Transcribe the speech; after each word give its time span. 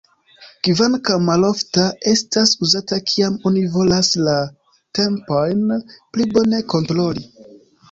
Kvankam 0.67 1.27
malofta, 1.31 1.83
estas 2.13 2.53
uzata 2.69 2.99
kiam 3.11 3.37
oni 3.51 3.63
volas 3.77 4.11
la 4.29 4.35
tempojn 5.01 5.63
pli 5.93 6.29
bone 6.35 6.65
kontroli. 6.77 7.27